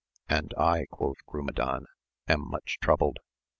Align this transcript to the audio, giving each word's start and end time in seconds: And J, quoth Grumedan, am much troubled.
And 0.27 0.51
J, 0.57 0.87
quoth 0.89 1.19
Grumedan, 1.27 1.85
am 2.27 2.41
much 2.49 2.79
troubled. 2.81 3.19